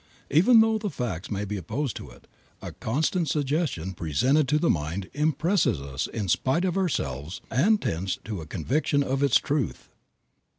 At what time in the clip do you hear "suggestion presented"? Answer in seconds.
3.29-4.47